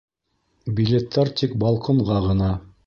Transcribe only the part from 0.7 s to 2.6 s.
Билеттар тик балконға ғына